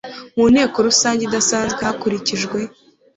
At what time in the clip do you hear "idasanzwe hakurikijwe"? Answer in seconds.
1.23-2.59